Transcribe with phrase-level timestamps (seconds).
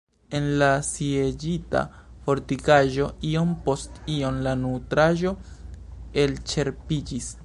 [0.37, 1.83] En la sieĝita
[2.29, 5.35] fortikaĵo iom post iom la nutraĵo
[6.25, 7.31] elĉerpiĝis.